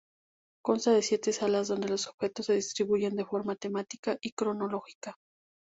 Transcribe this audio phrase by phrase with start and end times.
[0.63, 5.15] Consta de siete salas donde los objetos se distribuyen de forma temática y cronológica.